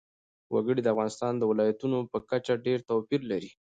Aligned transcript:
وګړي 0.53 0.81
د 0.83 0.87
افغانستان 0.93 1.33
د 1.37 1.43
ولایاتو 1.51 1.97
په 2.11 2.17
کچه 2.29 2.53
ډېر 2.65 2.79
توپیر 2.89 3.21
لري. 3.31 3.49